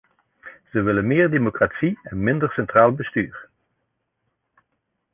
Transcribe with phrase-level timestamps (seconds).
[0.71, 3.49] Ze willen meer democratie en minder centraal bestuur.